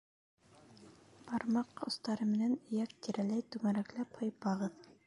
[1.27, 4.87] Бармаҡ остары менән эйәк тирәләй түңәрәкләп һыйпағыҙ.